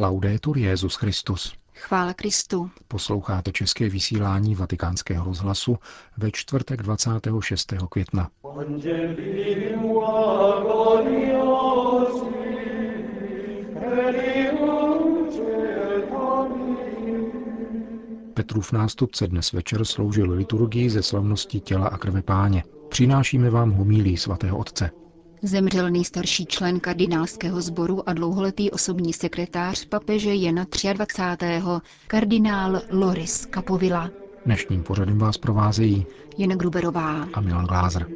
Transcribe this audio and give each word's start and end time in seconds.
Laudetur 0.00 0.58
Jezus 0.58 0.94
Christus. 0.94 1.52
Chvála 1.74 2.14
Kristu. 2.14 2.70
Posloucháte 2.88 3.52
české 3.52 3.88
vysílání 3.88 4.54
Vatikánského 4.54 5.24
rozhlasu 5.24 5.78
ve 6.16 6.30
čtvrtek 6.30 6.82
26. 6.82 7.74
května. 7.90 8.30
Petrův 18.34 18.72
nástupce 18.72 19.26
dnes 19.26 19.52
večer 19.52 19.84
sloužil 19.84 20.30
liturgii 20.30 20.90
ze 20.90 21.02
slavnosti 21.02 21.60
těla 21.60 21.88
a 21.88 21.98
krve 21.98 22.22
páně. 22.22 22.64
Přinášíme 22.88 23.50
vám 23.50 23.70
homílí 23.70 24.16
svatého 24.16 24.58
otce. 24.58 24.90
Zemřel 25.42 25.90
nejstarší 25.90 26.46
člen 26.46 26.80
kardinálského 26.80 27.60
sboru 27.60 28.08
a 28.08 28.12
dlouholetý 28.12 28.70
osobní 28.70 29.12
sekretář 29.12 29.84
papeže 29.84 30.34
Jana 30.34 30.66
23. 30.92 31.46
kardinál 32.06 32.82
Loris 32.90 33.46
Capovilla. 33.54 34.10
Dnešním 34.46 34.82
pořadem 34.82 35.18
vás 35.18 35.38
provázejí 35.38 36.06
Jana 36.38 36.56
Gruberová 36.56 37.28
a 37.34 37.40
Milan 37.40 37.66
Glázer. 37.66 38.06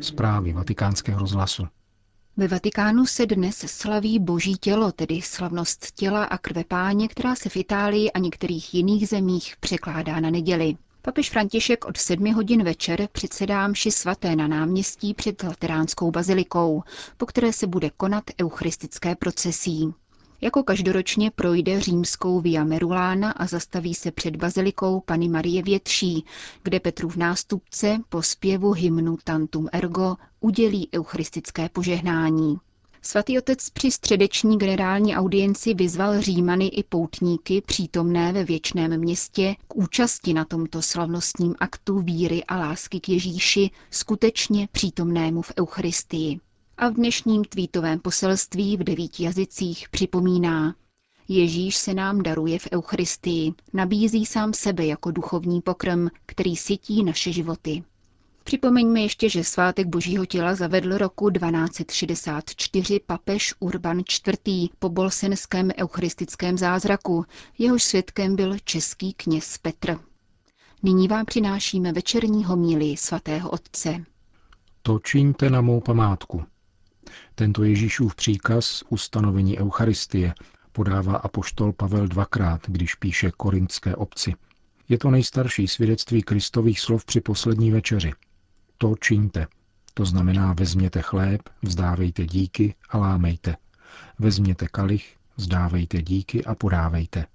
Zprávy 0.00 0.52
vatikánského 0.52 1.20
rozhlasu. 1.20 1.66
Ve 2.36 2.48
Vatikánu 2.48 3.06
se 3.06 3.26
dnes 3.26 3.56
slaví 3.56 4.18
Boží 4.18 4.54
tělo, 4.56 4.92
tedy 4.92 5.22
slavnost 5.22 5.92
těla 5.92 6.24
a 6.24 6.38
krve 6.38 6.64
páně, 6.64 7.08
která 7.08 7.34
se 7.34 7.48
v 7.48 7.56
Itálii 7.56 8.12
a 8.12 8.18
některých 8.18 8.74
jiných 8.74 9.08
zemích 9.08 9.54
překládá 9.60 10.20
na 10.20 10.30
neděli. 10.30 10.76
Papež 11.06 11.30
František 11.30 11.84
od 11.84 11.96
sedmi 11.96 12.32
hodin 12.32 12.62
večer 12.64 13.08
předsedá 13.12 13.68
mši 13.68 13.90
svaté 13.90 14.36
na 14.36 14.46
náměstí 14.46 15.14
před 15.14 15.42
Lateránskou 15.42 16.10
bazilikou, 16.10 16.82
po 17.16 17.26
které 17.26 17.52
se 17.52 17.66
bude 17.66 17.90
konat 17.96 18.24
eucharistické 18.40 19.14
procesí. 19.16 19.94
Jako 20.40 20.62
každoročně 20.62 21.30
projde 21.30 21.80
římskou 21.80 22.40
Via 22.40 22.64
Merulána 22.64 23.30
a 23.30 23.46
zastaví 23.46 23.94
se 23.94 24.10
před 24.10 24.36
bazilikou 24.36 25.00
Pany 25.00 25.28
Marie 25.28 25.62
Větší, 25.62 26.24
kde 26.62 26.80
Petrův 26.80 27.16
nástupce 27.16 27.98
po 28.08 28.22
zpěvu 28.22 28.72
hymnu 28.72 29.16
Tantum 29.24 29.68
Ergo 29.72 30.16
udělí 30.40 30.88
eucharistické 30.94 31.68
požehnání. 31.68 32.56
Svatý 33.06 33.38
otec 33.38 33.70
při 33.70 33.90
středeční 33.90 34.58
generální 34.58 35.16
audienci 35.16 35.74
vyzval 35.74 36.20
Římany 36.20 36.66
i 36.68 36.82
poutníky 36.82 37.60
přítomné 37.60 38.32
ve 38.32 38.44
věčném 38.44 38.98
městě 39.00 39.56
k 39.68 39.76
účasti 39.76 40.34
na 40.34 40.44
tomto 40.44 40.82
slavnostním 40.82 41.54
aktu 41.58 41.98
víry 41.98 42.44
a 42.44 42.56
lásky 42.58 43.00
k 43.00 43.08
Ježíši, 43.08 43.70
skutečně 43.90 44.68
přítomnému 44.72 45.42
v 45.42 45.52
Eucharistii. 45.60 46.40
A 46.76 46.88
v 46.88 46.94
dnešním 46.94 47.44
tweetovém 47.44 47.98
poselství 48.00 48.76
v 48.76 48.84
devíti 48.84 49.24
jazycích 49.24 49.88
připomíná 49.88 50.74
Ježíš 51.28 51.76
se 51.76 51.94
nám 51.94 52.22
daruje 52.22 52.58
v 52.58 52.68
Eucharistii, 52.72 53.52
nabízí 53.72 54.26
sám 54.26 54.52
sebe 54.54 54.86
jako 54.86 55.10
duchovní 55.10 55.60
pokrm, 55.60 56.08
který 56.26 56.56
sytí 56.56 57.04
naše 57.04 57.32
životy. 57.32 57.84
Připomeňme 58.46 59.00
ještě, 59.00 59.28
že 59.28 59.44
svátek 59.44 59.86
Božího 59.86 60.26
těla 60.26 60.54
zavedl 60.54 60.98
roku 60.98 61.30
1264 61.30 63.00
papež 63.06 63.54
Urban 63.58 63.98
IV. 63.98 64.70
po 64.78 64.88
bolsenském 64.88 65.70
eucharistickém 65.78 66.58
zázraku. 66.58 67.24
Jehož 67.58 67.82
svědkem 67.82 68.36
byl 68.36 68.56
český 68.64 69.12
kněz 69.12 69.58
Petr. 69.58 69.98
Nyní 70.82 71.08
vám 71.08 71.24
přinášíme 71.26 71.92
večerní 71.92 72.44
homílii 72.44 72.96
svatého 72.96 73.50
otce. 73.50 74.04
To 74.82 74.98
čiňte 74.98 75.50
na 75.50 75.60
mou 75.60 75.80
památku. 75.80 76.44
Tento 77.34 77.64
Ježíšův 77.64 78.14
příkaz 78.14 78.82
ustanovení 78.88 79.58
Eucharistie 79.58 80.34
podává 80.72 81.16
apoštol 81.16 81.72
Pavel 81.72 82.08
dvakrát, 82.08 82.60
když 82.66 82.94
píše 82.94 83.30
korintské 83.36 83.96
obci. 83.96 84.34
Je 84.88 84.98
to 84.98 85.10
nejstarší 85.10 85.68
svědectví 85.68 86.22
Kristových 86.22 86.80
slov 86.80 87.04
při 87.04 87.20
poslední 87.20 87.70
večeři– 87.70 88.12
to 88.78 88.94
čiňte. 89.00 89.46
To 89.94 90.04
znamená 90.04 90.52
vezměte 90.52 91.02
chléb, 91.02 91.40
vzdávejte 91.62 92.26
díky 92.26 92.74
a 92.90 92.98
lámejte. 92.98 93.56
Vezměte 94.18 94.68
kalich, 94.68 95.16
vzdávejte 95.36 96.02
díky 96.02 96.44
a 96.44 96.54
podávejte. 96.54 97.26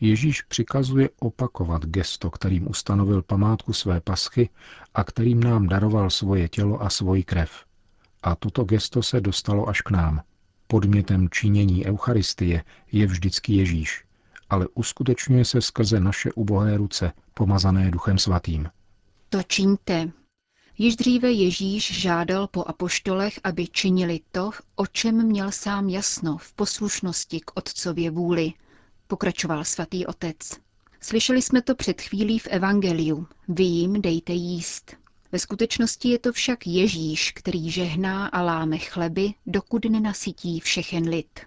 Ježíš 0.00 0.42
přikazuje 0.42 1.08
opakovat 1.20 1.86
gesto, 1.86 2.30
kterým 2.30 2.70
ustanovil 2.70 3.22
památku 3.22 3.72
své 3.72 4.00
paschy 4.00 4.48
a 4.94 5.04
kterým 5.04 5.42
nám 5.42 5.68
daroval 5.68 6.10
svoje 6.10 6.48
tělo 6.48 6.82
a 6.82 6.90
svoji 6.90 7.22
krev. 7.22 7.64
A 8.22 8.34
toto 8.34 8.64
gesto 8.64 9.02
se 9.02 9.20
dostalo 9.20 9.68
až 9.68 9.80
k 9.80 9.90
nám. 9.90 10.22
Podmětem 10.66 11.28
činění 11.30 11.86
Eucharistie 11.86 12.64
je 12.92 13.06
vždycky 13.06 13.54
Ježíš, 13.54 14.04
ale 14.50 14.68
uskutečňuje 14.74 15.44
se 15.44 15.60
skrze 15.60 16.00
naše 16.00 16.32
ubohé 16.32 16.76
ruce, 16.76 17.12
pomazané 17.34 17.90
Duchem 17.90 18.18
Svatým. 18.18 18.68
To 19.28 19.42
čiňte, 19.42 20.10
Již 20.78 20.96
dříve 20.96 21.32
Ježíš 21.32 22.00
žádal 22.00 22.46
po 22.46 22.64
apoštolech, 22.66 23.40
aby 23.44 23.66
činili 23.66 24.20
to, 24.32 24.50
o 24.76 24.86
čem 24.86 25.26
měl 25.26 25.52
sám 25.52 25.88
jasno 25.88 26.36
v 26.38 26.52
poslušnosti 26.52 27.40
k 27.40 27.50
otcově 27.54 28.10
vůli, 28.10 28.52
pokračoval 29.06 29.64
svatý 29.64 30.06
otec. 30.06 30.36
Slyšeli 31.00 31.42
jsme 31.42 31.62
to 31.62 31.74
před 31.74 32.00
chvílí 32.00 32.38
v 32.38 32.46
Evangeliu. 32.46 33.26
Vy 33.48 33.64
jim 33.64 34.02
dejte 34.02 34.32
jíst. 34.32 34.96
Ve 35.32 35.38
skutečnosti 35.38 36.08
je 36.08 36.18
to 36.18 36.32
však 36.32 36.66
Ježíš, 36.66 37.32
který 37.32 37.70
žehná 37.70 38.26
a 38.26 38.42
láme 38.42 38.78
chleby, 38.78 39.34
dokud 39.46 39.84
nenasytí 39.84 40.60
všechen 40.60 41.08
lid. 41.08 41.40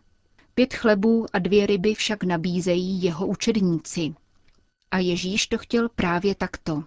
Pět 0.54 0.74
chlebů 0.74 1.26
a 1.34 1.40
dvě 1.40 1.66
ryby 1.66 1.96
však 1.96 2.24
nabízejí 2.24 3.04
jeho 3.04 3.28
učedníci. 3.28 4.14
A 4.92 4.98
Ježíš 4.98 5.48
to 5.48 5.58
chtěl 5.58 5.90
právě 5.90 6.36
takto. 6.36 6.84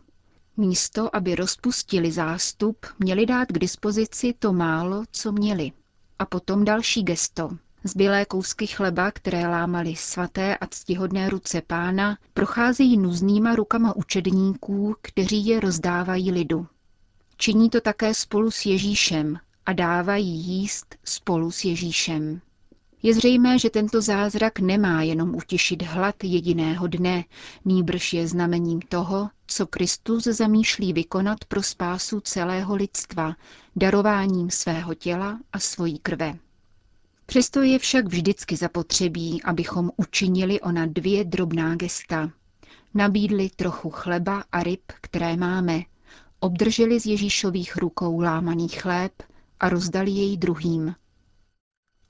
Místo, 0.60 1.16
aby 1.16 1.34
rozpustili 1.34 2.12
zástup, 2.12 2.86
měli 2.98 3.26
dát 3.26 3.48
k 3.48 3.58
dispozici 3.58 4.34
to 4.38 4.52
málo, 4.52 5.04
co 5.12 5.32
měli. 5.32 5.72
A 6.18 6.26
potom 6.26 6.64
další 6.64 7.02
gesto. 7.02 7.50
Zbylé 7.84 8.24
kousky 8.24 8.66
chleba, 8.66 9.10
které 9.10 9.48
lámali 9.48 9.96
svaté 9.96 10.56
a 10.56 10.66
ctihodné 10.66 11.28
ruce 11.30 11.62
pána, 11.66 12.18
procházejí 12.34 12.96
nuznýma 12.96 13.54
rukama 13.54 13.96
učedníků, 13.96 14.96
kteří 15.02 15.46
je 15.46 15.60
rozdávají 15.60 16.32
lidu. 16.32 16.66
Činí 17.36 17.70
to 17.70 17.80
také 17.80 18.14
spolu 18.14 18.50
s 18.50 18.66
Ježíšem 18.66 19.38
a 19.66 19.72
dávají 19.72 20.28
jíst 20.28 20.96
spolu 21.04 21.50
s 21.50 21.64
Ježíšem. 21.64 22.40
Je 23.02 23.14
zřejmé, 23.14 23.58
že 23.58 23.70
tento 23.70 24.02
zázrak 24.02 24.58
nemá 24.60 25.02
jenom 25.02 25.34
utěšit 25.34 25.82
hlad 25.82 26.24
jediného 26.24 26.86
dne, 26.86 27.24
nýbrž 27.64 28.12
je 28.12 28.28
znamením 28.28 28.80
toho, 28.80 29.30
co 29.50 29.66
Kristus 29.66 30.24
zamýšlí 30.24 30.92
vykonat 30.92 31.44
pro 31.44 31.62
spásu 31.62 32.20
celého 32.20 32.74
lidstva, 32.74 33.36
darováním 33.76 34.50
svého 34.50 34.94
těla 34.94 35.38
a 35.52 35.58
svojí 35.58 35.98
krve. 35.98 36.34
Přesto 37.26 37.62
je 37.62 37.78
však 37.78 38.06
vždycky 38.06 38.56
zapotřebí, 38.56 39.42
abychom 39.42 39.90
učinili 39.96 40.60
ona 40.60 40.86
dvě 40.86 41.24
drobná 41.24 41.74
gesta. 41.74 42.30
Nabídli 42.94 43.50
trochu 43.56 43.90
chleba 43.90 44.44
a 44.52 44.62
ryb, 44.62 44.82
které 45.00 45.36
máme, 45.36 45.82
obdrželi 46.40 47.00
z 47.00 47.06
Ježíšových 47.06 47.76
rukou 47.76 48.20
lámaný 48.20 48.68
chléb 48.68 49.12
a 49.60 49.68
rozdali 49.68 50.10
jej 50.10 50.36
druhým. 50.36 50.94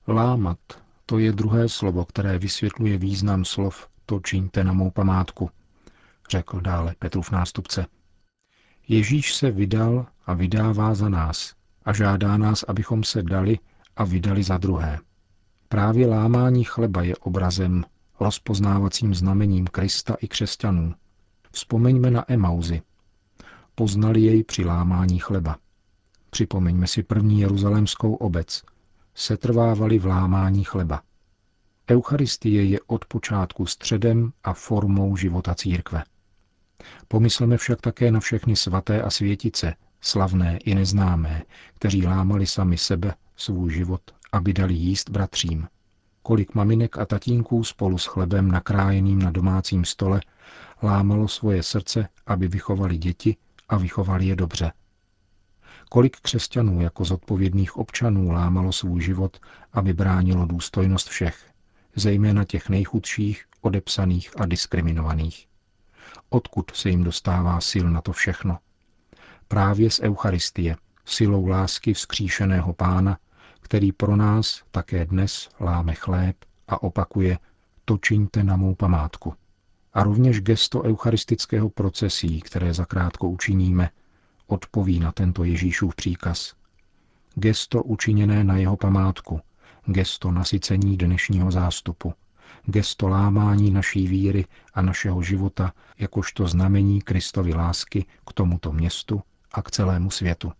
Lámat, 0.08 0.58
to 1.06 1.18
je 1.18 1.32
druhé 1.32 1.68
slovo, 1.68 2.04
které 2.04 2.38
vysvětluje 2.38 2.98
význam 2.98 3.44
slov 3.44 3.88
to 4.06 4.20
čiňte 4.20 4.64
na 4.64 4.72
mou 4.72 4.90
památku, 4.90 5.50
řekl 6.30 6.60
dále 6.60 6.94
Petrův 6.98 7.30
nástupce. 7.30 7.86
Ježíš 8.88 9.34
se 9.34 9.50
vydal 9.50 10.06
a 10.26 10.34
vydává 10.34 10.94
za 10.94 11.08
nás 11.08 11.54
a 11.84 11.92
žádá 11.92 12.36
nás, 12.36 12.62
abychom 12.68 13.04
se 13.04 13.22
dali 13.22 13.58
a 13.96 14.04
vydali 14.04 14.42
za 14.42 14.58
druhé. 14.58 14.98
Právě 15.68 16.06
lámání 16.06 16.64
chleba 16.64 17.02
je 17.02 17.16
obrazem, 17.16 17.84
rozpoznávacím 18.20 19.14
znamením 19.14 19.66
Krista 19.66 20.16
i 20.20 20.28
křesťanů. 20.28 20.94
Vzpomeňme 21.52 22.10
na 22.10 22.32
Emauzy. 22.32 22.82
Poznali 23.74 24.20
jej 24.20 24.44
při 24.44 24.64
lámání 24.64 25.18
chleba. 25.18 25.56
Připomeňme 26.30 26.86
si 26.86 27.02
první 27.02 27.40
jeruzalémskou 27.40 28.14
obec, 28.14 28.62
setrvávali 29.14 29.98
v 29.98 30.06
lámání 30.06 30.64
chleba. 30.64 31.02
Eucharistie 31.90 32.64
je 32.64 32.78
od 32.86 33.04
počátku 33.04 33.66
středem 33.66 34.32
a 34.44 34.52
formou 34.52 35.16
života 35.16 35.54
církve. 35.54 36.04
Pomysleme 37.08 37.56
však 37.56 37.80
také 37.80 38.10
na 38.10 38.20
všechny 38.20 38.56
svaté 38.56 39.02
a 39.02 39.10
světice, 39.10 39.74
slavné 40.00 40.58
i 40.58 40.74
neznámé, 40.74 41.42
kteří 41.74 42.06
lámali 42.06 42.46
sami 42.46 42.78
sebe, 42.78 43.14
svůj 43.36 43.72
život, 43.72 44.00
aby 44.32 44.52
dali 44.52 44.74
jíst 44.74 45.10
bratřím. 45.10 45.68
Kolik 46.22 46.54
maminek 46.54 46.98
a 46.98 47.06
tatínků 47.06 47.64
spolu 47.64 47.98
s 47.98 48.06
chlebem 48.06 48.50
nakrájeným 48.50 49.18
na 49.18 49.30
domácím 49.30 49.84
stole 49.84 50.20
lámalo 50.82 51.28
svoje 51.28 51.62
srdce, 51.62 52.08
aby 52.26 52.48
vychovali 52.48 52.98
děti 52.98 53.36
a 53.68 53.76
vychovali 53.76 54.26
je 54.26 54.36
dobře. 54.36 54.72
Kolik 55.88 56.16
křesťanů 56.16 56.80
jako 56.80 57.04
zodpovědných 57.04 57.76
občanů 57.76 58.30
lámalo 58.30 58.72
svůj 58.72 59.02
život, 59.02 59.40
aby 59.72 59.92
bránilo 59.92 60.46
důstojnost 60.46 61.08
všech, 61.08 61.50
zejména 61.96 62.44
těch 62.44 62.68
nejchudších, 62.68 63.44
odepsaných 63.60 64.40
a 64.40 64.46
diskriminovaných. 64.46 65.49
Odkud 66.30 66.70
se 66.74 66.90
jim 66.90 67.04
dostává 67.04 67.60
sil 67.70 67.86
na 67.90 68.00
to 68.00 68.12
všechno? 68.12 68.58
Právě 69.48 69.90
z 69.90 70.00
Eucharistie, 70.00 70.76
silou 71.04 71.46
lásky 71.46 71.94
vzkříšeného 71.94 72.72
pána, 72.72 73.18
který 73.60 73.92
pro 73.92 74.16
nás 74.16 74.62
také 74.70 75.06
dnes 75.06 75.48
láme 75.60 75.94
chléb 75.94 76.36
a 76.68 76.82
opakuje 76.82 77.38
to 77.84 77.98
čiňte 77.98 78.44
na 78.44 78.56
mou 78.56 78.74
památku. 78.74 79.34
A 79.94 80.02
rovněž 80.02 80.40
gesto 80.40 80.82
eucharistického 80.82 81.70
procesí, 81.70 82.40
které 82.40 82.74
zakrátko 82.74 83.28
učiníme, 83.28 83.90
odpoví 84.46 85.00
na 85.00 85.12
tento 85.12 85.44
Ježíšův 85.44 85.94
příkaz. 85.94 86.54
Gesto 87.34 87.82
učiněné 87.82 88.44
na 88.44 88.56
jeho 88.56 88.76
památku, 88.76 89.40
gesto 89.86 90.30
nasycení 90.30 90.96
dnešního 90.96 91.50
zástupu, 91.50 92.14
gesto 92.64 93.08
lámání 93.08 93.70
naší 93.70 94.06
víry 94.06 94.44
a 94.74 94.82
našeho 94.82 95.22
života 95.22 95.72
jakožto 95.98 96.46
znamení 96.46 97.02
Kristovy 97.02 97.54
lásky 97.54 98.04
k 98.26 98.32
tomuto 98.32 98.72
městu 98.72 99.22
a 99.52 99.62
k 99.62 99.70
celému 99.70 100.10
světu. 100.10 100.52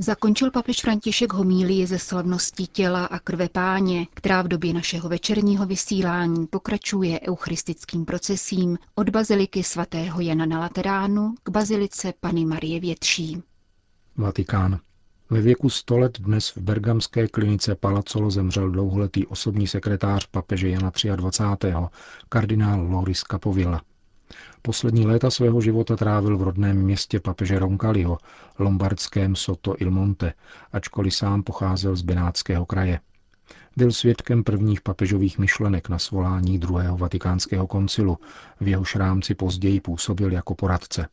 Zakončil 0.00 0.50
papež 0.50 0.80
František 0.80 1.32
homílii 1.32 1.86
ze 1.86 1.98
slavnosti 1.98 2.66
těla 2.66 3.04
a 3.04 3.18
krve 3.18 3.48
páně, 3.48 4.06
která 4.14 4.42
v 4.42 4.48
době 4.48 4.72
našeho 4.72 5.08
večerního 5.08 5.66
vysílání 5.66 6.46
pokračuje 6.46 7.20
eucharistickým 7.28 8.04
procesím 8.04 8.78
od 8.94 9.08
baziliky 9.10 9.62
svatého 9.62 10.20
Jana 10.20 10.46
na 10.46 10.60
Lateránu 10.60 11.34
k 11.42 11.50
bazilice 11.50 12.12
Pany 12.20 12.44
Marie 12.44 12.80
Větší. 12.80 13.42
Vatikán. 14.16 14.80
Ve 15.30 15.40
věku 15.40 15.70
100 15.70 15.98
let 15.98 16.20
dnes 16.20 16.48
v 16.56 16.58
bergamské 16.58 17.28
klinice 17.28 17.74
Palazzolo 17.74 18.30
zemřel 18.30 18.70
dlouholetý 18.70 19.26
osobní 19.26 19.66
sekretář 19.66 20.26
papeže 20.26 20.68
Jana 20.68 20.92
23. 21.16 21.72
kardinál 22.28 22.86
Loris 22.86 23.20
Capovilla. 23.20 23.82
Poslední 24.62 25.06
léta 25.06 25.30
svého 25.30 25.60
života 25.60 25.96
trávil 25.96 26.38
v 26.38 26.42
rodném 26.42 26.76
městě 26.82 27.20
papeže 27.20 27.58
Roncalio, 27.58 28.18
lombardském 28.58 29.36
Soto 29.36 29.74
il 29.78 29.90
Monte, 29.90 30.32
ačkoliv 30.72 31.14
sám 31.14 31.42
pocházel 31.42 31.96
z 31.96 32.02
Benátského 32.02 32.66
kraje. 32.66 33.00
Byl 33.76 33.92
svědkem 33.92 34.44
prvních 34.44 34.80
papežových 34.80 35.38
myšlenek 35.38 35.88
na 35.88 35.98
svolání 35.98 36.58
druhého 36.58 36.96
vatikánského 36.96 37.66
koncilu, 37.66 38.18
v 38.60 38.68
jehož 38.68 38.96
rámci 38.96 39.34
později 39.34 39.80
působil 39.80 40.32
jako 40.32 40.54
poradce. 40.54 41.08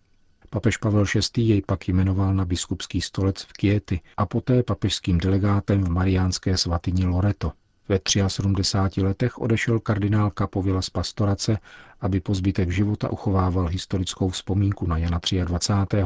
Papež 0.55 0.77
Pavel 0.77 1.03
VI. 1.03 1.41
jej 1.41 1.61
pak 1.61 1.87
jmenoval 1.87 2.33
na 2.33 2.45
biskupský 2.45 3.01
stolec 3.01 3.43
v 3.43 3.53
Kiety 3.53 4.01
a 4.17 4.25
poté 4.25 4.63
papežským 4.63 5.17
delegátem 5.17 5.83
v 5.83 5.89
mariánské 5.89 6.57
svatyni 6.57 7.05
Loreto. 7.05 7.51
Ve 7.89 7.99
73 8.27 9.01
letech 9.01 9.37
odešel 9.37 9.79
kardinál 9.79 10.31
Kapovila 10.31 10.81
z 10.81 10.89
pastorace, 10.89 11.59
aby 12.01 12.19
po 12.19 12.35
zbytek 12.35 12.71
života 12.71 13.09
uchovával 13.11 13.67
historickou 13.67 14.29
vzpomínku 14.29 14.87
na 14.87 14.97
Jana 14.97 15.19
23. 15.45 15.97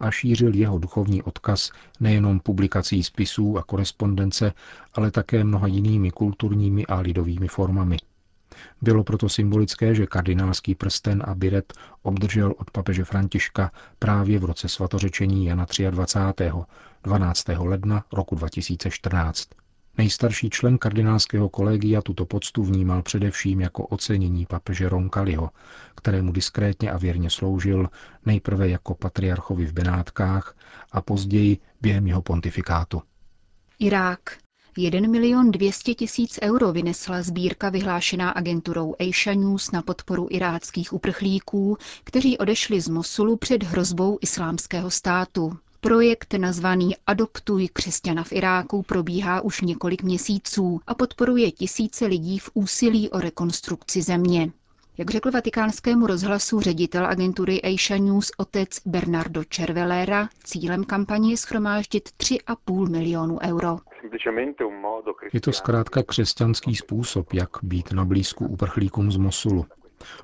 a 0.00 0.10
šířil 0.10 0.54
jeho 0.54 0.78
duchovní 0.78 1.22
odkaz 1.22 1.70
nejenom 2.00 2.40
publikací 2.40 3.02
spisů 3.02 3.58
a 3.58 3.62
korespondence, 3.62 4.52
ale 4.94 5.10
také 5.10 5.44
mnoha 5.44 5.66
jinými 5.66 6.10
kulturními 6.10 6.86
a 6.86 7.00
lidovými 7.00 7.48
formami. 7.48 7.96
Bylo 8.82 9.04
proto 9.04 9.28
symbolické, 9.28 9.94
že 9.94 10.06
kardinálský 10.06 10.74
prsten 10.74 11.22
a 11.26 11.34
biret 11.34 11.72
obdržel 12.02 12.54
od 12.58 12.70
papeže 12.70 13.04
Františka 13.04 13.72
právě 13.98 14.38
v 14.38 14.44
roce 14.44 14.68
svatořečení 14.68 15.46
Jana 15.46 15.66
23. 15.90 16.50
12. 17.02 17.44
ledna 17.58 18.04
roku 18.12 18.34
2014. 18.34 19.48
Nejstarší 19.98 20.50
člen 20.50 20.78
kardinálského 20.78 21.48
kolegia 21.48 22.02
tuto 22.02 22.26
poctu 22.26 22.64
vnímal 22.64 23.02
především 23.02 23.60
jako 23.60 23.86
ocenění 23.86 24.46
papeže 24.46 24.88
Roncaliho, 24.88 25.50
kterému 25.94 26.32
diskrétně 26.32 26.92
a 26.92 26.98
věrně 26.98 27.30
sloužil 27.30 27.88
nejprve 28.26 28.68
jako 28.68 28.94
patriarchovi 28.94 29.66
v 29.66 29.72
Benátkách 29.72 30.56
a 30.92 31.00
později 31.00 31.58
během 31.80 32.06
jeho 32.06 32.22
pontifikátu. 32.22 33.02
Irák. 33.78 34.41
1 34.76 35.08
milion 35.08 35.50
200 35.50 35.94
tisíc 35.94 36.38
euro 36.42 36.72
vynesla 36.72 37.22
sbírka 37.22 37.68
vyhlášená 37.70 38.30
agenturou 38.30 38.94
Asia 39.00 39.34
News 39.34 39.70
na 39.70 39.82
podporu 39.82 40.26
iráckých 40.30 40.92
uprchlíků, 40.92 41.78
kteří 42.04 42.38
odešli 42.38 42.80
z 42.80 42.88
Mosulu 42.88 43.36
před 43.36 43.62
hrozbou 43.62 44.18
islámského 44.20 44.90
státu. 44.90 45.56
Projekt 45.80 46.34
nazvaný 46.34 46.96
Adoptuj 47.06 47.68
křesťana 47.72 48.24
v 48.24 48.32
Iráku 48.32 48.82
probíhá 48.82 49.40
už 49.40 49.60
několik 49.60 50.02
měsíců 50.02 50.80
a 50.86 50.94
podporuje 50.94 51.50
tisíce 51.50 52.06
lidí 52.06 52.38
v 52.38 52.50
úsilí 52.54 53.10
o 53.10 53.20
rekonstrukci 53.20 54.02
země. 54.02 54.52
Jak 54.98 55.10
řekl 55.10 55.30
vatikánskému 55.30 56.06
rozhlasu 56.06 56.60
ředitel 56.60 57.06
agentury 57.06 57.62
Asia 57.62 57.98
News 57.98 58.30
otec 58.36 58.68
Bernardo 58.86 59.42
Cervelera, 59.44 60.28
cílem 60.44 60.84
kampaně 60.84 61.30
je 61.30 61.36
schromáždit 61.36 62.08
3,5 62.18 62.88
milionu 62.90 63.38
euro. 63.42 63.78
Je 65.32 65.40
to 65.40 65.52
zkrátka 65.52 66.02
křesťanský 66.02 66.76
způsob, 66.76 67.32
jak 67.32 67.50
být 67.62 67.92
na 67.92 68.04
blízku 68.04 68.46
uprchlíkům 68.46 69.12
z 69.12 69.16
Mosulu. 69.16 69.66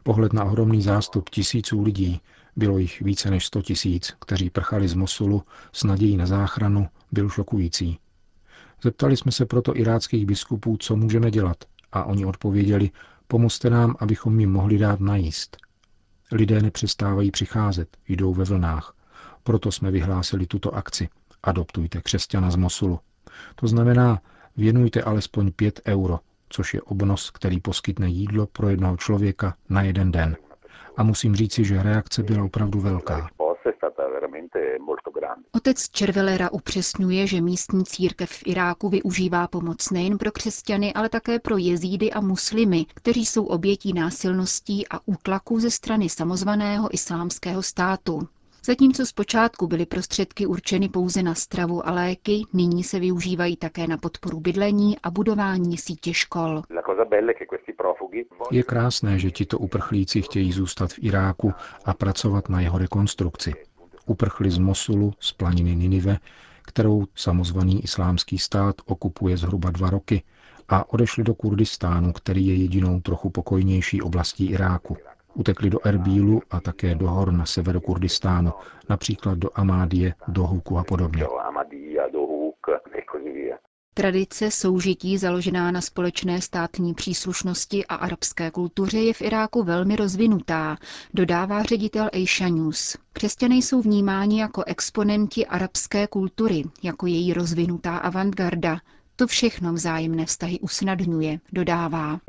Pohled 0.02 0.32
na 0.32 0.44
ohromný 0.44 0.82
zástup 0.82 1.30
tisíců 1.30 1.82
lidí, 1.82 2.20
bylo 2.56 2.78
jich 2.78 3.00
více 3.00 3.30
než 3.30 3.46
100 3.46 3.62
tisíc, 3.62 4.16
kteří 4.20 4.50
prchali 4.50 4.88
z 4.88 4.94
Mosulu 4.94 5.42
s 5.72 5.84
nadějí 5.84 6.16
na 6.16 6.26
záchranu, 6.26 6.88
byl 7.12 7.28
šokující. 7.28 7.98
Zeptali 8.82 9.16
jsme 9.16 9.32
se 9.32 9.46
proto 9.46 9.76
iráckých 9.76 10.26
biskupů, 10.26 10.76
co 10.76 10.96
můžeme 10.96 11.30
dělat, 11.30 11.56
a 11.92 12.04
oni 12.04 12.24
odpověděli, 12.24 12.90
pomozte 13.28 13.70
nám, 13.70 13.96
abychom 13.98 14.40
jim 14.40 14.52
mohli 14.52 14.78
dát 14.78 15.00
najíst. 15.00 15.56
Lidé 16.32 16.62
nepřestávají 16.62 17.30
přicházet, 17.30 17.96
jdou 18.08 18.34
ve 18.34 18.44
vlnách. 18.44 18.94
Proto 19.42 19.72
jsme 19.72 19.90
vyhlásili 19.90 20.46
tuto 20.46 20.74
akci. 20.74 21.08
Adoptujte 21.42 22.00
křesťana 22.00 22.50
z 22.50 22.56
Mosulu. 22.56 23.00
To 23.54 23.66
znamená, 23.66 24.20
věnujte 24.56 25.02
alespoň 25.02 25.52
5 25.52 25.80
euro, 25.86 26.18
což 26.48 26.74
je 26.74 26.82
obnos, 26.82 27.30
který 27.30 27.60
poskytne 27.60 28.08
jídlo 28.08 28.46
pro 28.46 28.68
jednoho 28.68 28.96
člověka 28.96 29.54
na 29.68 29.82
jeden 29.82 30.12
den– 30.12 30.36
a 30.98 31.02
musím 31.02 31.36
říci, 31.36 31.64
že 31.64 31.82
reakce 31.82 32.22
byla 32.22 32.44
opravdu 32.44 32.80
velká. 32.80 33.28
Otec 35.52 35.88
Červelera 35.88 36.52
upřesňuje, 36.52 37.26
že 37.26 37.40
místní 37.40 37.84
církev 37.84 38.30
v 38.30 38.42
Iráku 38.46 38.88
využívá 38.88 39.48
pomoc 39.48 39.90
nejen 39.90 40.18
pro 40.18 40.30
křesťany, 40.32 40.94
ale 40.94 41.08
také 41.08 41.38
pro 41.38 41.56
jezídy 41.56 42.12
a 42.12 42.20
muslimy, 42.20 42.86
kteří 42.94 43.26
jsou 43.26 43.44
obětí 43.44 43.92
násilností 43.92 44.88
a 44.88 45.00
útlaku 45.06 45.60
ze 45.60 45.70
strany 45.70 46.08
samozvaného 46.08 46.94
islámského 46.94 47.62
státu. 47.62 48.28
Zatímco 48.68 49.06
zpočátku 49.06 49.66
byly 49.66 49.86
prostředky 49.86 50.46
určeny 50.46 50.88
pouze 50.88 51.22
na 51.22 51.34
stravu 51.34 51.88
a 51.88 51.90
léky, 51.90 52.42
nyní 52.52 52.84
se 52.84 53.00
využívají 53.00 53.56
také 53.56 53.86
na 53.86 53.96
podporu 53.96 54.40
bydlení 54.40 54.98
a 55.02 55.10
budování 55.10 55.76
sítě 55.76 56.14
škol. 56.14 56.62
Je 58.50 58.62
krásné, 58.62 59.18
že 59.18 59.30
tito 59.30 59.58
uprchlíci 59.58 60.22
chtějí 60.22 60.52
zůstat 60.52 60.92
v 60.92 60.98
Iráku 60.98 61.52
a 61.84 61.94
pracovat 61.94 62.48
na 62.48 62.60
jeho 62.60 62.78
rekonstrukci. 62.78 63.54
Uprchli 64.06 64.50
z 64.50 64.58
Mosulu, 64.58 65.12
z 65.20 65.32
planiny 65.32 65.76
Ninive, 65.76 66.18
kterou 66.62 67.04
samozvaný 67.14 67.84
islámský 67.84 68.38
stát 68.38 68.74
okupuje 68.86 69.36
zhruba 69.36 69.70
dva 69.70 69.90
roky, 69.90 70.22
a 70.68 70.92
odešli 70.92 71.24
do 71.24 71.34
Kurdistánu, 71.34 72.12
který 72.12 72.46
je 72.46 72.54
jedinou 72.54 73.00
trochu 73.00 73.30
pokojnější 73.30 74.02
oblastí 74.02 74.46
Iráku. 74.46 74.96
Utekli 75.38 75.70
do 75.70 75.86
Erbílu 75.86 76.42
a 76.50 76.60
také 76.60 76.94
do 76.94 77.08
hor 77.08 77.32
na 77.32 77.46
severu 77.46 77.80
Kurdistánu, 77.80 78.52
například 78.88 79.38
do 79.38 79.50
Amádie, 79.54 80.14
do 80.28 80.46
Huku 80.46 80.78
a 80.78 80.84
podobně. 80.84 81.26
Tradice 83.94 84.50
soužití 84.50 85.18
založená 85.18 85.70
na 85.70 85.80
společné 85.80 86.40
státní 86.40 86.94
příslušnosti 86.94 87.86
a 87.86 87.94
arabské 87.94 88.50
kultuře 88.50 88.98
je 88.98 89.14
v 89.14 89.22
Iráku 89.22 89.62
velmi 89.62 89.96
rozvinutá, 89.96 90.76
dodává 91.14 91.62
ředitel 91.62 92.10
Aisha 92.12 92.48
News. 92.48 92.96
Křesťané 93.12 93.54
jsou 93.54 93.82
vnímáni 93.82 94.40
jako 94.40 94.64
exponenti 94.64 95.46
arabské 95.46 96.06
kultury, 96.06 96.62
jako 96.82 97.06
její 97.06 97.32
rozvinutá 97.32 97.96
avantgarda, 97.96 98.78
to 99.18 99.26
všechno 99.26 99.72
vzájemné 99.72 100.26
vztahy 100.26 100.60
usnadňuje, 100.60 101.40
dodává. 101.52 102.20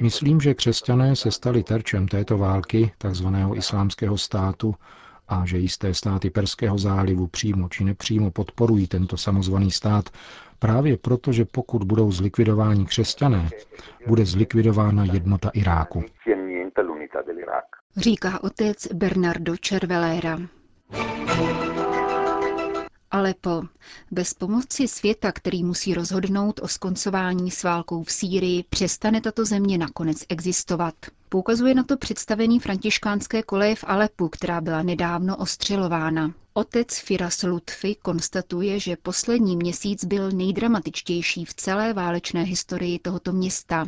Myslím, 0.00 0.40
že 0.40 0.54
křesťané 0.54 1.16
se 1.16 1.30
stali 1.30 1.62
terčem 1.62 2.08
této 2.08 2.38
války, 2.38 2.92
takzvaného 2.98 3.56
islámského 3.56 4.18
státu, 4.18 4.74
a 5.28 5.46
že 5.46 5.58
jisté 5.58 5.94
státy 5.94 6.30
Perského 6.30 6.78
zálivu 6.78 7.26
přímo 7.26 7.68
či 7.68 7.84
nepřímo 7.84 8.30
podporují 8.30 8.86
tento 8.86 9.16
samozvaný 9.16 9.70
stát, 9.70 10.04
právě 10.58 10.96
proto, 10.96 11.32
že 11.32 11.44
pokud 11.44 11.84
budou 11.84 12.12
zlikvidováni 12.12 12.86
křesťané, 12.86 13.48
bude 14.06 14.24
zlikvidována 14.24 15.04
jednota 15.04 15.50
Iráku. 15.54 16.04
Říká 17.96 18.44
otec 18.44 18.86
Bernardo 18.94 19.54
Cervelera. 19.56 20.38
Alepo. 23.10 23.62
Bez 24.10 24.34
pomoci 24.34 24.88
světa, 24.88 25.32
který 25.32 25.64
musí 25.64 25.94
rozhodnout 25.94 26.60
o 26.62 26.68
skoncování 26.68 27.50
s 27.50 27.62
válkou 27.62 28.02
v 28.02 28.12
Sýrii, 28.12 28.62
přestane 28.70 29.20
tato 29.20 29.44
země 29.44 29.78
nakonec 29.78 30.24
existovat. 30.28 30.94
Poukazuje 31.28 31.74
na 31.74 31.82
to 31.82 31.96
představený 31.96 32.60
františkánské 32.60 33.42
koleje 33.42 33.74
v 33.74 33.84
Alepu, 33.86 34.28
která 34.28 34.60
byla 34.60 34.82
nedávno 34.82 35.36
ostřelována. 35.36 36.32
Otec 36.54 36.98
Firas 36.98 37.42
Lutfi 37.42 37.94
konstatuje, 38.02 38.80
že 38.80 38.96
poslední 38.96 39.56
měsíc 39.56 40.04
byl 40.04 40.30
nejdramatičtější 40.30 41.44
v 41.44 41.54
celé 41.54 41.92
válečné 41.92 42.42
historii 42.42 42.98
tohoto 42.98 43.32
města. 43.32 43.86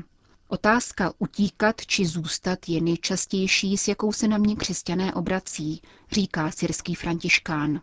Otázka 0.49 1.12
utíkat 1.19 1.77
či 1.87 2.07
zůstat 2.07 2.59
je 2.69 2.81
nejčastější, 2.81 3.77
s 3.77 3.89
jakou 3.89 4.12
se 4.12 4.29
na 4.29 4.39
mě 4.39 4.57
křesťané 4.57 5.15
obrací, 5.15 5.83
říká 6.12 6.50
syrský 6.50 6.95
františkán. 6.95 7.81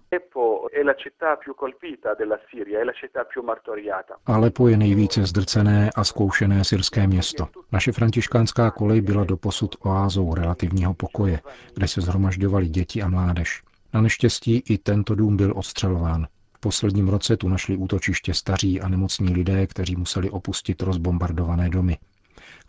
Alepo 4.26 4.68
je 4.68 4.78
nejvíce 4.78 5.26
zdrcené 5.26 5.90
a 5.96 6.04
zkoušené 6.04 6.64
syrské 6.64 7.08
město. 7.08 7.48
Naše 7.72 7.92
františkánská 7.92 8.72
kolej 8.72 9.02
byla 9.02 9.24
doposud 9.24 9.76
oázou 9.86 10.34
relativního 10.34 10.94
pokoje, 10.94 11.40
kde 11.74 11.88
se 11.88 12.02
zhromažďovali 12.02 12.68
děti 12.68 13.02
a 13.02 13.08
mládež. 13.08 13.64
Na 13.94 14.02
neštěstí 14.02 14.64
i 14.70 14.78
tento 14.78 15.16
dům 15.16 15.38
byl 15.38 15.54
odstřelován. 15.56 16.28
V 16.54 16.60
posledním 16.60 17.10
roce 17.10 17.38
tu 17.38 17.50
našli 17.50 17.78
útočiště 17.78 18.34
staří 18.34 18.82
a 18.82 18.88
nemocní 18.88 19.34
lidé, 19.34 19.68
kteří 19.68 19.96
museli 19.96 20.30
opustit 20.30 20.82
rozbombardované 20.82 21.70
domy. 21.70 21.98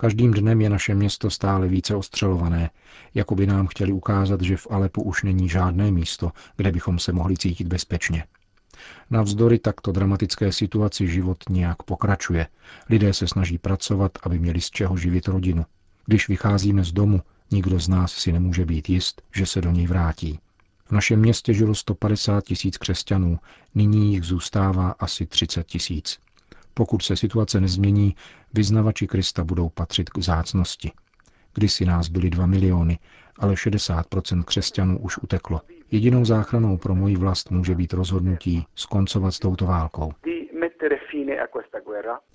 Každým 0.01 0.31
dnem 0.31 0.61
je 0.61 0.71
naše 0.71 0.95
město 0.95 1.31
stále 1.31 1.69
více 1.69 1.95
ostřelované, 1.95 2.71
jako 3.15 3.35
by 3.35 3.47
nám 3.47 3.67
chtěli 3.67 3.93
ukázat, 3.93 4.41
že 4.41 4.57
v 4.57 4.67
Alepu 4.71 5.03
už 5.03 5.23
není 5.23 5.49
žádné 5.49 5.91
místo, 5.91 6.33
kde 6.57 6.73
bychom 6.73 6.99
se 6.99 7.13
mohli 7.13 7.37
cítit 7.37 7.69
bezpečně. 7.69 8.25
Navzdory 9.11 9.59
takto 9.59 9.93
dramatické 9.93 10.53
situaci 10.53 11.09
život 11.09 11.39
nějak 11.51 11.83
pokračuje. 11.83 12.47
Lidé 12.89 13.13
se 13.13 13.29
snaží 13.29 13.59
pracovat, 13.59 14.13
aby 14.23 14.39
měli 14.39 14.61
z 14.61 14.71
čeho 14.71 14.97
živit 14.97 15.29
rodinu. 15.29 15.65
Když 16.07 16.29
vycházíme 16.29 16.85
z 16.85 16.93
domu, 16.93 17.23
nikdo 17.51 17.81
z 17.81 17.89
nás 17.89 18.13
si 18.13 18.33
nemůže 18.33 18.65
být 18.65 18.89
jist, 18.89 19.23
že 19.35 19.47
se 19.47 19.61
do 19.61 19.71
něj 19.71 19.87
vrátí. 19.87 20.39
V 20.87 20.93
našem 20.93 21.21
městě 21.21 21.55
žilo 21.55 21.75
150 21.75 22.45
tisíc 22.45 22.77
křesťanů, 22.77 23.39
nyní 23.75 24.15
jich 24.15 24.25
zůstává 24.25 24.91
asi 24.91 25.27
30 25.27 25.67
tisíc. 25.67 26.19
Pokud 26.79 27.03
se 27.03 27.17
situace 27.17 27.61
nezmění, 27.61 28.15
vyznavači 28.55 29.07
Krista 29.07 29.45
budou 29.45 29.69
patřit 29.69 30.11
k 30.11 30.19
zácnosti. 30.19 30.93
Kdysi 31.55 31.85
nás 31.85 32.09
byly 32.09 32.31
2 32.31 32.47
miliony, 32.47 32.99
ale 33.39 33.55
60% 33.55 34.45
křesťanů 34.45 34.99
už 34.99 35.19
uteklo. 35.19 35.61
Jedinou 35.91 36.25
záchranou 36.25 36.77
pro 36.77 36.95
moji 36.95 37.17
vlast 37.17 37.51
může 37.51 37.75
být 37.75 37.93
rozhodnutí 37.93 38.67
skoncovat 38.75 39.35
s 39.35 39.39
touto 39.39 39.67
válkou. 39.67 40.13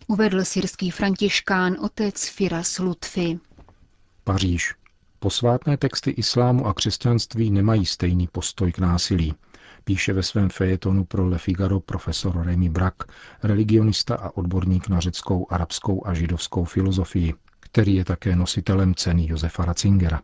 Uvedl 0.08 0.44
syrský 0.44 0.92
františkán 0.92 1.78
otec 1.82 2.30
Firas 2.30 2.80
Lutfi. 2.80 3.40
Paříž. 4.24 4.76
Posvátné 5.20 5.78
texty 5.78 6.12
islámu 6.12 6.68
a 6.68 6.74
křesťanství 6.74 7.52
nemají 7.52 7.86
stejný 7.86 8.28
postoj 8.28 8.72
k 8.72 8.80
násilí 8.80 9.34
píše 9.84 10.14
ve 10.14 10.24
svém 10.24 10.50
fejetonu 10.50 11.06
pro 11.06 11.28
Le 11.28 11.38
Figaro 11.38 11.80
profesor 11.80 12.46
Remy 12.46 12.70
Brak, 12.70 12.96
religionista 13.44 14.16
a 14.16 14.38
odborník 14.38 14.90
na 14.90 15.00
řeckou, 15.00 15.48
arabskou 15.50 16.08
a 16.08 16.14
židovskou 16.14 16.64
filozofii, 16.64 17.34
který 17.60 17.96
je 17.96 18.06
také 18.06 18.36
nositelem 18.36 18.96
ceny 18.96 19.28
Josefa 19.30 19.66
Ratzingera. 19.66 20.22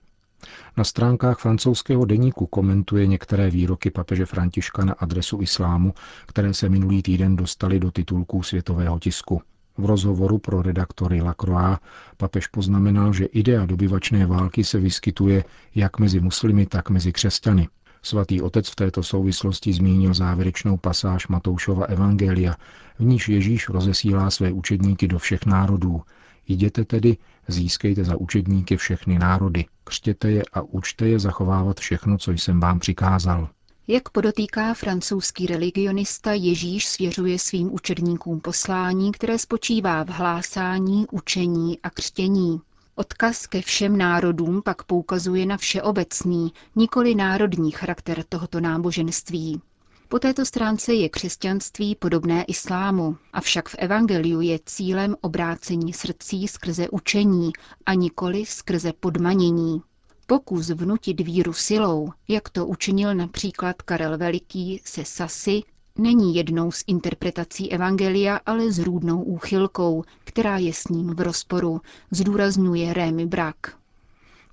Na 0.77 0.83
stránkách 0.83 1.39
francouzského 1.39 2.05
deníku 2.05 2.45
komentuje 2.45 3.07
některé 3.07 3.49
výroky 3.49 3.91
papeže 3.91 4.25
Františka 4.25 4.85
na 4.85 4.93
adresu 4.93 5.41
islámu, 5.41 5.93
které 6.25 6.53
se 6.53 6.69
minulý 6.69 7.01
týden 7.01 7.35
dostaly 7.35 7.79
do 7.79 7.91
titulků 7.91 8.43
světového 8.43 8.99
tisku. 8.99 9.41
V 9.77 9.85
rozhovoru 9.85 10.37
pro 10.37 10.61
redaktory 10.61 11.21
Lacroix 11.21 11.79
papež 12.17 12.47
poznamenal, 12.47 13.13
že 13.13 13.25
idea 13.25 13.65
dobyvačné 13.65 14.25
války 14.25 14.63
se 14.63 14.79
vyskytuje 14.79 15.43
jak 15.75 15.99
mezi 15.99 16.19
muslimy, 16.19 16.65
tak 16.65 16.89
mezi 16.89 17.13
křesťany. 17.13 17.67
Svatý 18.01 18.41
otec 18.41 18.69
v 18.69 18.75
této 18.75 19.03
souvislosti 19.03 19.73
zmínil 19.73 20.13
závěrečnou 20.13 20.77
pasáž 20.77 21.27
Matoušova 21.27 21.85
Evangelia, 21.85 22.55
v 22.99 23.03
níž 23.03 23.29
Ježíš 23.29 23.69
rozesílá 23.69 24.29
své 24.29 24.51
učedníky 24.51 25.07
do 25.07 25.19
všech 25.19 25.45
národů. 25.45 26.01
Jděte 26.47 26.85
tedy, 26.85 27.17
získejte 27.47 28.03
za 28.03 28.15
učedníky 28.15 28.77
všechny 28.77 29.19
národy, 29.19 29.65
křtěte 29.83 30.31
je 30.31 30.43
a 30.53 30.61
učte 30.61 31.07
je 31.07 31.19
zachovávat 31.19 31.79
všechno, 31.79 32.17
co 32.17 32.31
jsem 32.31 32.59
vám 32.59 32.79
přikázal. 32.79 33.49
Jak 33.87 34.09
podotýká 34.09 34.73
francouzský 34.73 35.45
religionista, 35.45 36.33
Ježíš 36.33 36.87
svěřuje 36.87 37.39
svým 37.39 37.73
učedníkům 37.73 38.39
poslání, 38.39 39.11
které 39.11 39.39
spočívá 39.39 40.03
v 40.03 40.09
hlásání, 40.09 41.05
učení 41.11 41.79
a 41.83 41.89
křtění. 41.89 42.61
Odkaz 42.99 43.47
ke 43.47 43.61
všem 43.61 43.97
národům 43.97 44.61
pak 44.61 44.83
poukazuje 44.83 45.45
na 45.45 45.57
všeobecný, 45.57 46.53
nikoli 46.75 47.15
národní 47.15 47.71
charakter 47.71 48.23
tohoto 48.29 48.59
náboženství. 48.59 49.61
Po 50.07 50.19
této 50.19 50.45
stránce 50.45 50.93
je 50.93 51.09
křesťanství 51.09 51.95
podobné 51.95 52.43
islámu, 52.43 53.17
avšak 53.33 53.69
v 53.69 53.75
evangeliu 53.77 54.41
je 54.41 54.59
cílem 54.65 55.15
obrácení 55.21 55.93
srdcí 55.93 56.47
skrze 56.47 56.89
učení 56.89 57.51
a 57.85 57.93
nikoli 57.93 58.45
skrze 58.45 58.93
podmanění. 58.99 59.81
Pokus 60.27 60.69
vnutit 60.69 61.21
víru 61.21 61.53
silou, 61.53 62.11
jak 62.27 62.49
to 62.49 62.65
učinil 62.65 63.15
například 63.15 63.81
Karel 63.81 64.17
Veliký 64.17 64.81
se 64.85 65.05
Sasy, 65.05 65.61
není 65.99 66.35
jednou 66.35 66.71
z 66.71 66.83
interpretací 66.87 67.71
Evangelia, 67.71 68.39
ale 68.45 68.71
zrůdnou 68.71 69.21
úchylkou, 69.21 70.03
která 70.23 70.57
je 70.57 70.73
s 70.73 70.87
ním 70.87 71.15
v 71.15 71.21
rozporu, 71.21 71.81
zdůrazňuje 72.11 72.93
Rémy 72.93 73.25
Brak. 73.25 73.55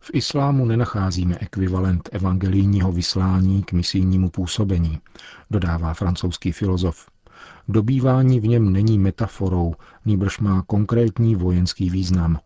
V 0.01 0.11
islámu 0.15 0.65
nenacházíme 0.65 1.37
ekvivalent 1.41 2.09
evangelijního 2.13 2.93
vyslání 2.93 3.63
k 3.63 3.73
misijnímu 3.73 4.31
působení, 4.31 4.99
dodává 5.51 5.95
francouzský 5.95 6.53
filozof. 6.53 7.07
Dobývání 7.69 8.41
v 8.41 8.47
něm 8.47 8.73
není 8.73 8.99
metaforou, 8.99 9.75
nýbrž 10.05 10.39
má 10.39 10.63
konkrétní 10.63 11.37
vojenský 11.37 11.91
význam. 11.91 12.39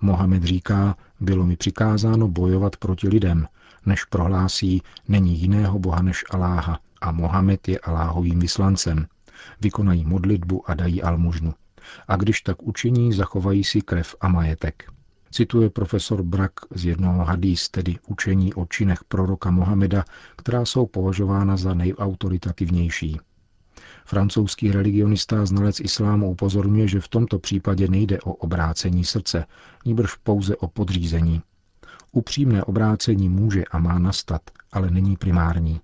Mohamed 0.00 0.44
říká, 0.44 0.96
bylo 1.20 1.46
mi 1.46 1.56
přikázáno 1.56 2.28
bojovat 2.28 2.76
proti 2.76 3.08
lidem, 3.08 3.46
než 3.86 4.04
prohlásí, 4.04 4.82
není 5.08 5.38
jiného 5.40 5.78
boha 5.78 6.02
než 6.02 6.24
Aláha 6.30 6.78
a 7.00 7.12
Mohamed 7.12 7.68
je 7.68 7.78
Aláhovým 7.78 8.40
vyslancem. 8.40 9.06
Vykonají 9.60 10.04
modlitbu 10.04 10.70
a 10.70 10.74
dají 10.74 11.02
almužnu. 11.02 11.54
A 12.08 12.16
když 12.16 12.40
tak 12.40 12.62
učiní, 12.62 13.12
zachovají 13.12 13.64
si 13.64 13.80
krev 13.82 14.14
a 14.20 14.28
majetek. 14.28 14.92
Cituje 15.30 15.70
profesor 15.70 16.22
Brak 16.22 16.52
z 16.74 16.84
jednoho 16.84 17.24
hadís, 17.24 17.68
tedy 17.68 17.96
učení 18.06 18.54
o 18.54 18.66
činech 18.66 19.04
proroka 19.04 19.50
Mohameda, 19.50 20.04
která 20.36 20.64
jsou 20.64 20.86
považována 20.86 21.56
za 21.56 21.74
nejautoritativnější. 21.74 23.20
Francouzský 24.04 24.72
religionista 24.72 25.42
a 25.42 25.46
znalec 25.46 25.80
islámu 25.80 26.30
upozorňuje, 26.30 26.88
že 26.88 27.00
v 27.00 27.08
tomto 27.08 27.38
případě 27.38 27.88
nejde 27.88 28.20
o 28.20 28.34
obrácení 28.34 29.04
srdce, 29.04 29.46
níbrž 29.84 30.14
pouze 30.14 30.56
o 30.56 30.68
podřízení. 30.68 31.42
Upřímné 32.12 32.64
obrácení 32.64 33.28
může 33.28 33.64
a 33.64 33.78
má 33.78 33.98
nastat, 33.98 34.42
ale 34.72 34.90
není 34.90 35.16
primární. 35.16 35.80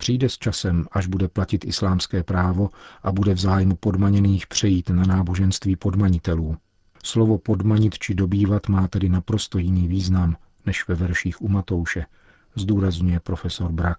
Přijde 0.00 0.28
s 0.28 0.38
časem, 0.38 0.84
až 0.92 1.06
bude 1.06 1.28
platit 1.28 1.64
islámské 1.64 2.22
právo 2.22 2.70
a 3.02 3.12
bude 3.12 3.34
v 3.34 3.38
zájmu 3.38 3.76
podmaněných 3.76 4.46
přejít 4.46 4.90
na 4.90 5.04
náboženství 5.04 5.76
podmanitelů. 5.76 6.56
Slovo 7.04 7.38
podmanit 7.38 7.98
či 7.98 8.14
dobývat 8.14 8.68
má 8.68 8.88
tedy 8.88 9.08
naprosto 9.08 9.58
jiný 9.58 9.88
význam 9.88 10.36
než 10.66 10.88
ve 10.88 10.94
verších 10.94 11.42
u 11.42 11.48
Matouše, 11.48 12.06
zdůrazňuje 12.54 13.20
profesor 13.20 13.72
Brak. 13.72 13.98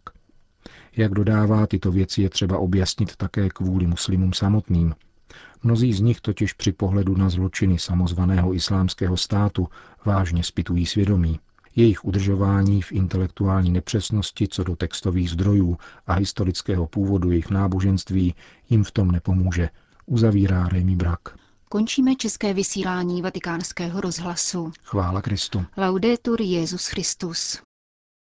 Jak 0.97 1.13
dodává, 1.13 1.67
tyto 1.67 1.91
věci 1.91 2.21
je 2.21 2.29
třeba 2.29 2.57
objasnit 2.57 3.15
také 3.15 3.49
kvůli 3.49 3.87
muslimům 3.87 4.33
samotným. 4.33 4.95
Mnozí 5.63 5.93
z 5.93 6.01
nich 6.01 6.21
totiž 6.21 6.53
při 6.53 6.71
pohledu 6.71 7.15
na 7.17 7.29
zločiny 7.29 7.79
samozvaného 7.79 8.53
islámského 8.53 9.17
státu 9.17 9.67
vážně 10.05 10.43
spitují 10.43 10.85
svědomí. 10.85 11.39
Jejich 11.75 12.05
udržování 12.05 12.81
v 12.81 12.91
intelektuální 12.91 13.71
nepřesnosti 13.71 14.47
co 14.47 14.63
do 14.63 14.75
textových 14.75 15.29
zdrojů 15.29 15.77
a 16.07 16.13
historického 16.13 16.87
původu 16.87 17.31
jejich 17.31 17.49
náboženství 17.49 18.35
jim 18.69 18.83
v 18.83 18.91
tom 18.91 19.11
nepomůže, 19.11 19.69
uzavírá 20.05 20.67
Remy 20.67 20.95
Brak. 20.95 21.19
Končíme 21.69 22.15
české 22.15 22.53
vysílání 22.53 23.21
vatikánského 23.21 24.01
rozhlasu. 24.01 24.71
Chvála 24.83 25.21
Kristu. 25.21 25.65
Laudetur 25.77 26.41
Jezus 26.41 26.87
Christus. 26.87 27.61